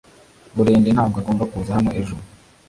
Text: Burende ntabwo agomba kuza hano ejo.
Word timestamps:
Burende 0.55 0.89
ntabwo 0.91 1.17
agomba 1.21 1.43
kuza 1.51 1.77
hano 1.77 1.89
ejo. 2.01 2.15